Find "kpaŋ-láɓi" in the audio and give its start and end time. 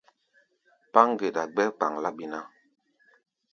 1.77-2.25